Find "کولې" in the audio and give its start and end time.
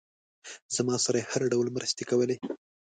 2.09-2.35